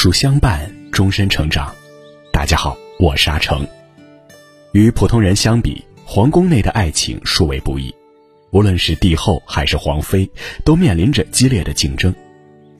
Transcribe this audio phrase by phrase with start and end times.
[0.00, 1.74] 树相伴，终身成长。
[2.32, 3.66] 大家好，我是阿成。
[4.70, 7.92] 与普通人相比，皇宫内的爱情殊为不易。
[8.52, 10.30] 无论是帝后还是皇妃，
[10.64, 12.14] 都面临着激烈的竞争。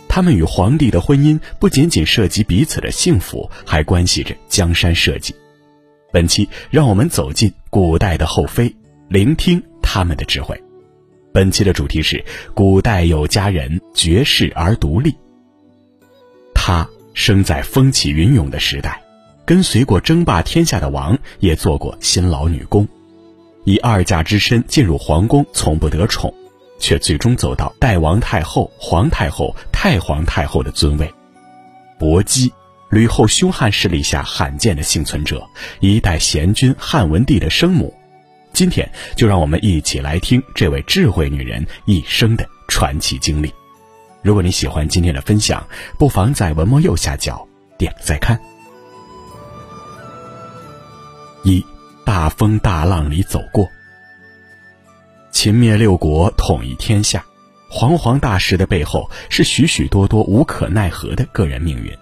[0.09, 5.35] 他们与皇帝的婚姻不仅仅涉及彼此的幸福，还关系着江山社稷。
[6.13, 8.73] 本期让我们走进古代的后妃，
[9.09, 10.57] 聆听他们的智慧。
[11.33, 12.25] 本期的主题是：
[12.55, 15.13] 古代有佳人绝世而独立。
[16.55, 19.03] 她生在风起云涌的时代，
[19.45, 22.87] 跟随过争霸天下的王，也做过辛劳女工。
[23.65, 26.33] 以二嫁之身进入皇宫，从不得宠，
[26.79, 31.13] 却最终走到代王太后、皇太后、太皇太后的尊位。
[31.99, 32.53] 薄姬，
[32.89, 35.45] 吕后凶悍势力下罕见的幸存者，
[35.81, 37.93] 一代贤君汉文帝的生母。
[38.53, 43.53] 今天就让我们一起来听这位智慧女人一生的传奇经历。
[44.23, 45.67] 如果你喜欢今天的分享，
[45.99, 48.39] 不妨在文末右下角点个再看。
[51.45, 51.65] 一。
[52.05, 53.69] 大风大浪里走过，
[55.31, 57.23] 秦灭六国，统一天下，
[57.69, 61.95] 煌煌大事的背后是许许多多无可奈何的个人命运。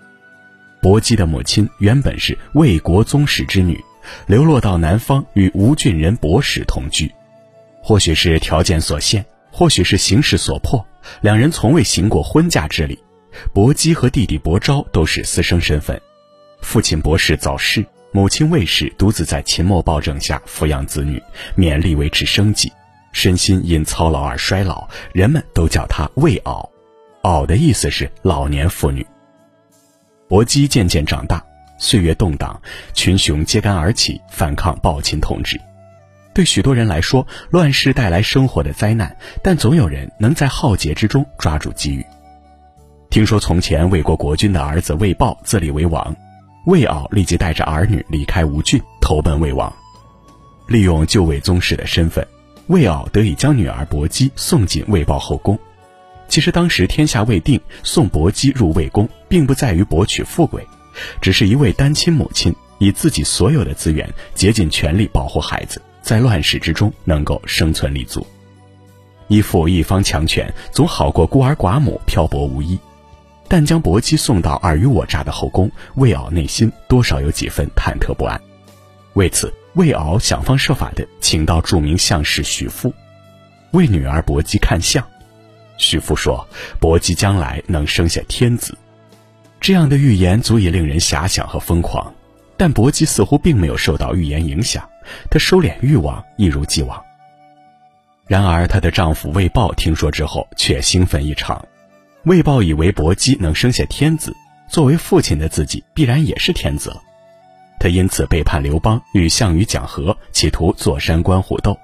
[0.81, 3.83] 薄姬的母亲原本是魏国宗室之女，
[4.29, 7.13] 流落到南方与吴郡人薄氏同居，
[7.83, 9.27] 或许是条件所限，
[9.59, 10.87] 或许是形势所迫，
[11.23, 13.03] 两人从未行过婚嫁之礼。
[13.55, 15.99] 薄姬和弟弟薄昭都是私生身份，
[16.61, 17.83] 父亲薄氏早逝。
[18.13, 21.23] 母亲魏氏独自在秦末暴政下抚养子女，
[21.57, 22.71] 勉力维持生计，
[23.13, 26.69] 身心因操劳而衰老，人们都叫她魏媪。
[27.23, 29.07] 媪的意思是老年妇女。
[30.29, 31.43] 薄姬渐渐长大，
[31.79, 32.61] 岁月动荡，
[32.93, 35.59] 群雄揭竿而起，反抗暴秦统治。
[36.37, 42.05] 对许多人来说，乱世带来生活的灾难，但总有人能在浩劫之中抓住机遇。
[43.09, 46.15] 听说从前魏国国君的儿子魏豹自立为王。
[46.67, 49.75] 魏敖立即带着儿女离开吴郡，投奔魏王。
[50.69, 52.27] 利用旧魏宗室的身份，
[52.67, 55.59] 魏敖得以将女儿薄姬送进魏豹后宫。
[56.29, 60.63] 其实当时天下未定，送薄姬入魏宫，并不在于博取富贵，
[61.23, 68.25] 只是一位单亲母亲以自己所有的资源，竭尽全力保护孩子，在乱世之中能够生存立足。
[69.27, 72.79] 依附一方强权，总好过孤儿寡母漂泊无依。
[73.49, 78.41] 但将薄姬送到尔虞我诈的后宫，魏敖内心多少有几分忐忑不安。
[79.15, 82.95] 为此，魏敖想方设法的请到著名相士许父，
[83.73, 85.05] 为女儿薄姬看相。
[85.77, 86.47] 许父说，
[86.79, 88.79] 薄姬将来能生下天子。
[89.61, 92.15] 这样的预言足以令人遐想和疯狂。
[92.57, 94.89] 但薄姬似乎并没有受到预言影响，
[95.31, 97.03] 她收敛欲望，一如既往。
[98.27, 101.65] 然而，她的丈夫魏豹听说之后，却兴奋异常。
[102.25, 104.35] 魏豹以为薄姬能生下天子，
[104.69, 107.01] 作为父亲的自己必然也是天子了。
[107.79, 111.79] 他因此背叛刘邦，与项羽讲和，企图坐山观虎斗，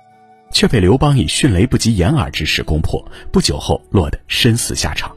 [0.50, 3.00] 却被刘邦以迅雷不及掩耳之势攻破。
[3.30, 5.10] 不久后落得身死下场。《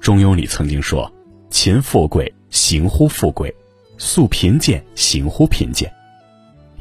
[0.00, 1.08] 中庸》里曾经说
[1.50, 3.48] ：“勤富贵，行乎富贵；
[3.96, 5.88] 素贫贱，行乎贫贱。”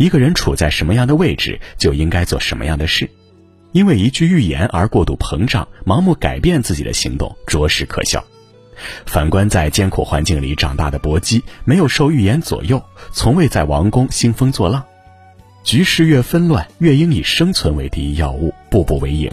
[0.01, 3.07] 一个人处在什么样的位置，就应该做什么样的事。
[3.71, 8.23] 因为一句预言而过度膨胀、盲目改变自己的行动，着实可笑。
[9.05, 14.83] 反观在艰苦环境里长大的薄姬，没有受预言左右，从未在王宫兴风作浪。
[15.63, 19.31] 局势越纷乱，越应以生存为第一要务，步步为营。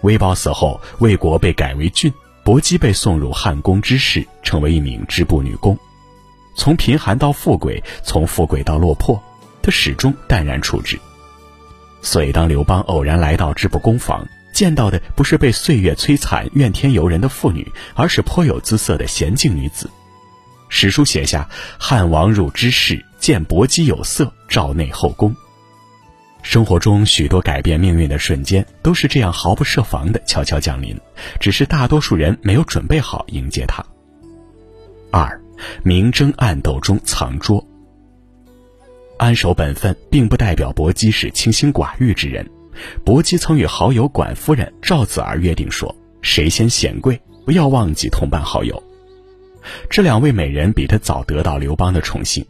[0.00, 2.10] 魏豹死后，魏国被改为郡，
[2.42, 5.78] 薄姬被送入汉宫之室，成为一名织布女工。
[6.56, 9.22] 从贫寒到富贵，从富贵到落魄，
[9.62, 10.98] 他始终淡然处之。
[12.00, 19.90] 所以，当刘邦偶然来到织布工坊，见到的不是被岁月摧残、怨天尤人的妇女，而是颇有姿色的娴静女子。
[20.68, 21.48] 史书写下
[21.78, 25.34] ：“汉王入织室，见薄姬有色，召内后宫。”
[26.42, 30.98] 生活中许多改变命运的瞬间，都是这样毫不设防的悄悄降临，
[31.40, 33.84] 只是大多数人没有准备好迎接它。
[35.10, 35.40] 二，
[35.82, 37.66] 明争暗斗中藏拙。
[39.28, 42.48] 安守本分，并不代表薄姬是清心寡欲之人。
[43.04, 48.82] 薄姬曾与好友管夫人赵子儿约定说：“谁先显贵，不要忘记同伴好友。”
[49.90, 52.42] 这两位美人比她早得到刘邦的宠幸。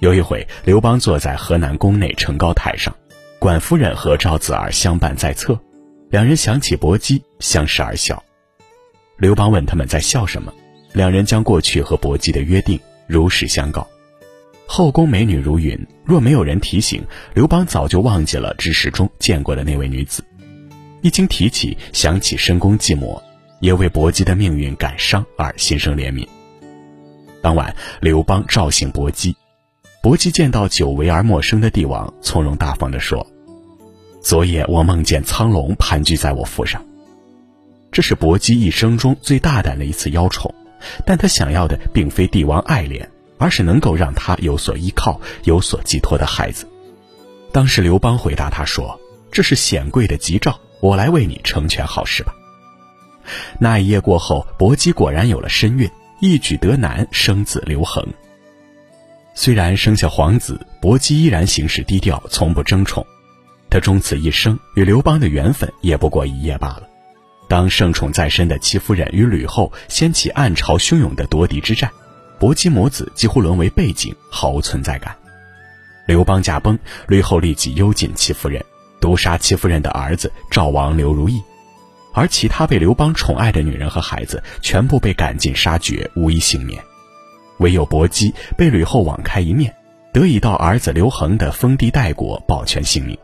[0.00, 2.92] 有一回，刘邦坐在河南宫内城高台上，
[3.38, 5.56] 管夫人和赵子儿相伴在侧，
[6.10, 8.20] 两人想起薄姬，相视而笑。
[9.16, 10.52] 刘邦问他们在笑什么，
[10.92, 13.86] 两人将过去和薄姬的约定如实相告。
[14.66, 17.02] 后宫美女如云，若没有人提醒，
[17.34, 20.24] 刘邦早就忘记了知识中见过的那位女子。
[21.02, 23.20] 一经提起，想起深宫寂寞，
[23.60, 26.26] 也为薄姬的命运感伤而心生怜悯。
[27.40, 29.36] 当晚，刘邦召醒伯姬，
[30.02, 33.24] 伯姬见到久违而陌生的帝王，从容大方地说
[34.20, 36.84] ：“昨夜我梦见苍龙盘踞在我腹上。”
[37.92, 40.52] 这是伯姬一生中最大胆的一次邀宠，
[41.06, 43.06] 但他想要的并非帝王爱怜，
[43.38, 46.66] 而是能够让他有所依靠、有所寄托的孩子。
[47.52, 49.00] 当时刘邦回答他说
[49.32, 52.34] ：“这是显贵的吉兆，我来为你成全好事吧。”
[53.58, 55.90] 那一夜过后，薄姬果然有了身孕。
[56.18, 58.02] 一举得男，生子刘恒。
[59.34, 63.06] 虽然生下皇子，薄姬依然行事低调，从不争宠。
[63.68, 66.84] 他终此一生与刘邦的缘分也不过一夜罢了。
[67.48, 71.90] 当盛宠在身的戚夫人与吕后掀起暗潮汹涌的夺嫡之战，
[72.38, 75.16] 薄姬母子几乎沦为背景，毫无存在感。
[76.06, 76.78] 刘邦驾崩，
[77.08, 78.64] 吕后立即幽禁戚夫人，
[79.00, 81.42] 毒杀戚夫人的儿子赵王刘如意。
[82.12, 86.82] 而其他被刘邦宠爱的女人和孩子，全部被赶尽杀绝，无一幸免。
[87.58, 89.74] 唯有薄姬被吕后网开一面，
[90.12, 93.16] 得以到儿子刘恒的封地代国保全性命。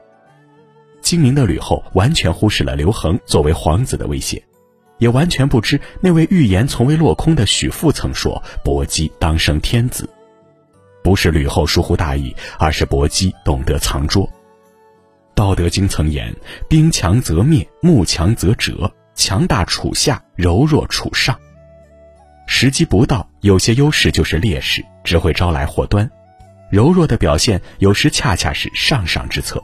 [1.01, 4.43] 精明的吕后完全忽视了刘恒作为皇子的威胁，
[5.03, 10.09] 也完全不知那位预言从未落空的许父曾说伯姬当生天子。
[11.03, 14.31] 不是吕后疏忽大意，而是伯姬懂得藏拙。
[15.35, 16.33] 道德经曾言
[16.71, 21.37] ：“兵强则灭，木强则折，强大处下，柔弱处上。”
[22.47, 26.07] 时机不到，有些优势就是劣势，只会招来祸端；
[26.71, 29.61] 柔弱的表现，有时恰恰是上上之策。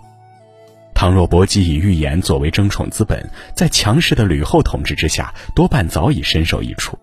[0.98, 6.98] 倘若伯姬以预言作为争宠资本，在强势的吕后统治之下，多半早已身首异处。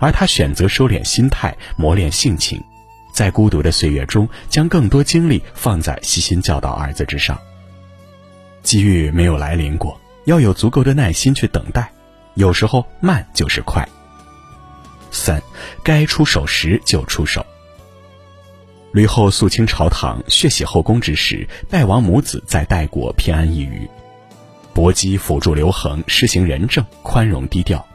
[0.00, 2.58] 而他选择收敛心态，磨练性情，
[3.12, 7.38] 在孤独的岁月中，将更多精力放在悉心教导儿子之上。
[8.62, 11.92] 机遇没有来临过，要有足够的耐心去等待。
[12.32, 13.86] 有时候慢就是快。
[15.10, 15.42] 三，
[15.82, 17.44] 该出手时就出手。
[18.92, 23.88] 吕后肃清朝堂、血洗后宫之时，代王母子在代国偏安一隅。
[24.72, 27.86] 薄姬辅助刘恒施行仁政，宽容低调，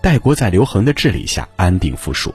[0.00, 2.34] 代国在刘恒的治理下安定富庶。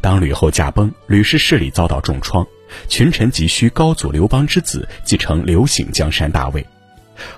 [0.00, 2.46] 当吕后驾崩，吕氏势力遭到重创，
[2.88, 6.64] 群臣急需高祖刘邦之子继承刘姓江山大位。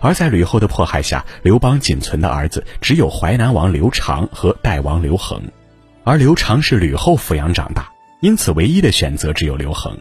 [0.00, 5.42] 而在吕后的迫害下，刘邦仅存的儿子只有淮南王刘长和代王刘恒，
[6.04, 7.90] 而刘长是吕后抚养长大，
[8.20, 9.96] 因此唯一的选择只有刘恒。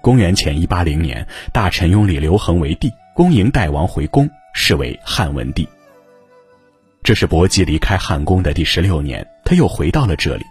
[0.00, 5.68] 公元前一八零年，大臣拥立刘恒为帝，恭迎代王回宫，是为汉文帝。
[7.02, 10.44] 这是伯姬离开汉宫的第十六年，他又回到了这里。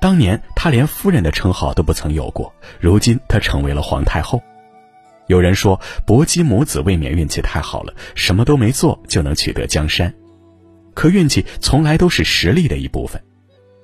[0.00, 4.42] 当年他连夫人的称号都不曾有过，如今他成为了皇太后。
[5.26, 10.12] 有人说，伯姬母子未免运气太好了，什么都没做就能取得江山。
[10.94, 13.22] 可运气从来都是实力的一部分，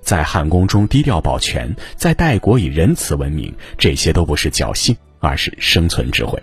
[0.02, 6.42] 在汉宫中低调保全，在代国以仁慈闻名，这些都不是侥幸，而是生存智慧。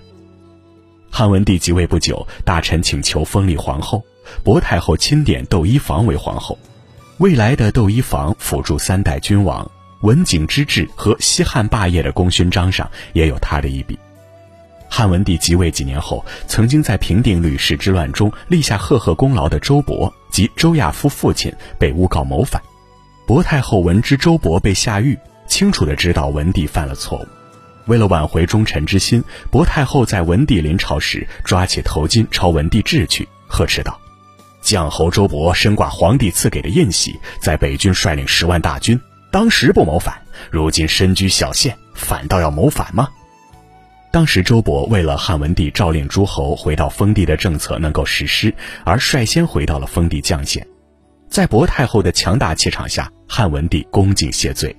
[1.10, 4.04] 汉文帝即位不久，大臣请求封立皇后，
[4.44, 6.58] 薄太后钦点窦漪房为皇后。
[7.18, 9.70] 未来的窦漪房辅助三代君王，
[10.02, 13.98] 文景之治和西汉霸业的功勋章上也有他的一笔。
[14.90, 22.62] 汉文帝即位几年后，曾经在平定吕氏之乱中立下赫赫功劳的周勃及周亚夫父亲被诬告谋反，
[23.28, 27.28] 薄太后闻知周勃被下狱，清楚的知道文帝犯了错误，
[27.88, 34.00] 为了挽回忠臣之心，薄太后在文帝临朝时抓起头巾朝文帝掷去，呵斥道
[34.64, 38.98] ：“将侯周勃身挂皇帝赐给的印玺，在北军率领十万大军，
[39.30, 40.18] 当时不谋反，
[40.50, 43.10] 如今身居小县，反倒要谋反吗？”
[44.10, 48.56] 当时周勃为了汉文帝诏令诸侯回到封地的政策能够实施，
[48.86, 50.66] 而率先回到了封地绛县。
[51.30, 54.76] 在薄太后的强大气场下，汉文帝恭敬谢罪。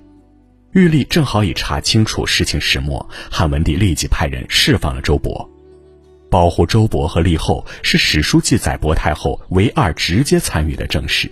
[0.73, 5.47] 玉立正好已查清楚事情始末，汉文帝立即派人释放了周勃。
[6.29, 11.31] 保护周勃和立后是史书记载薄太后唯二直接参与的政事。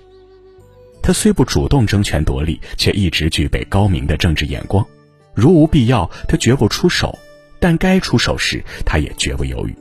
[1.03, 4.85] 他虽不主动争权夺利，却一直具备高明的政治眼光。
[5.35, 7.17] 如无必要，他绝不出手。
[7.59, 9.75] 但该出手时，他也绝不犹豫。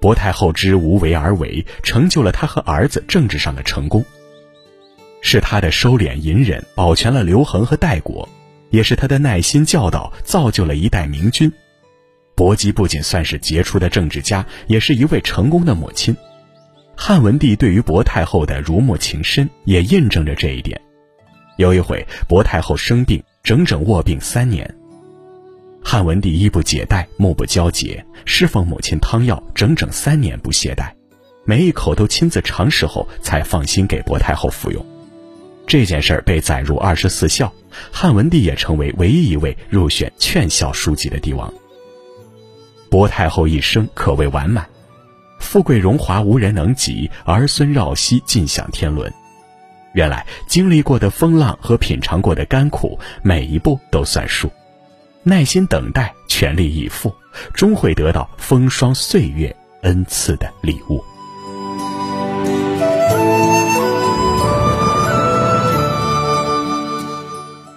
[0.00, 4.04] 薄太后之无为而为，成就了他和儿子政治上的成功。
[5.20, 8.26] 是他的收敛隐忍，保全了刘恒和代国；
[8.70, 11.52] 也是他的耐心教导，造就了一代明君。
[12.34, 16.16] 薄姬不仅算是杰出的政治家，也是一位成功的母亲。
[16.96, 20.80] 汉文帝对于薄太后的如沐情深，也印证着这一点。
[21.56, 24.74] 有一回，薄太后生病，整整卧病三年。
[25.82, 30.90] 汉文帝衣不解带，目不交睫，侍奉母亲汤药整整三年不懈怠，
[31.44, 34.84] 每一口都亲自尝试后才放心给薄太后服用。
[35.66, 37.52] 这件事儿被载入二十四孝，
[37.90, 41.52] 汉文帝也成为唯一一位入选劝孝书籍的帝王。
[42.88, 44.68] 薄太后一生可谓完满，
[45.38, 49.12] 富贵荣华无人能及，儿孙绕膝尽享天伦。
[49.92, 54.50] 原来经历过的风浪和品尝过的甘苦，每一步都算数。
[55.22, 57.14] 耐心等待，全力以赴，
[57.52, 61.04] 终会得到风霜岁月恩赐的礼物。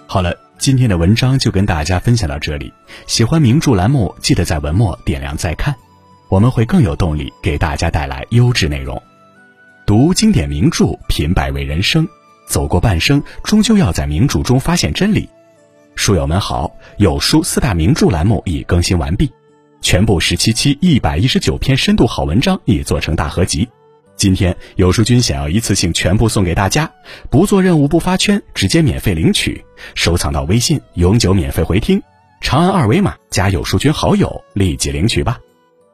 [0.06, 2.72] 好了，今天的文章就跟大家分享到这里。
[3.06, 5.74] 喜欢名著栏目，记得在文末点亮再看，
[6.30, 9.02] 我们会更有动力给大家带来优质内容。
[9.84, 12.08] 读经典名著，品百味人生，
[12.46, 15.28] 走过半生，终究要在名著中发现真理。
[15.96, 19.30] 书友们好，有书四大名著栏目已更新完毕，
[19.80, 23.68] 全部十七期一百一十九篇深度好文章已做成大合集。
[24.16, 26.90] 今天有书君想要一次性全部送给大家，
[27.30, 32.02] 不做任务不发圈，直接免费领取，收藏到微信，永久免费回听。
[32.40, 35.38] 长按二维码加有书君好友，立即领取吧。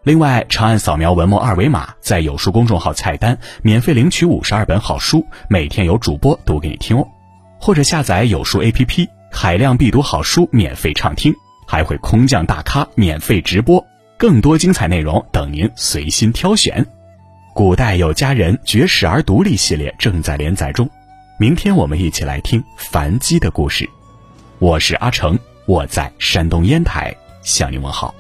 [0.02, 7.06] 另外，长按扫描文末二维码，在有书公众号菜单免费领取五十二本好书，每天有主播读给你听哦。
[7.60, 11.34] 或者下载有书 APP，海量必读好书免费畅听，
[11.66, 13.86] 还会空降大咖免费直播，
[14.18, 16.84] 更多精彩内容等您随心挑选。
[17.54, 20.88] 古代有佳人绝世而独立系列正在连载中，
[21.38, 23.88] 明天我们一起来听樊姬的故事。
[24.58, 28.14] 我是阿成，我在山东烟台向您问好。